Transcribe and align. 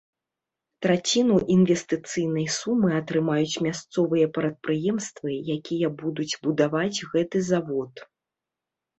Траціну 0.83 1.35
інвестыцыйнай 1.55 2.45
сумы 2.59 2.89
атрымаюць 2.99 3.61
мясцовыя 3.65 4.29
прадпрыемствы, 4.37 5.35
якія 5.57 5.87
будуць 6.01 6.39
будаваць 6.47 6.97
гэты 7.13 7.43
завод. 7.51 7.93